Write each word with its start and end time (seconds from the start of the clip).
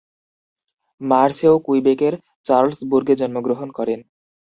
মার্সেও 1.01 1.55
কুইবেকের 1.65 2.13
চার্লসবুর্গে 2.45 3.13
জন্মগ্রহণ 3.21 3.69
করেন। 3.77 3.99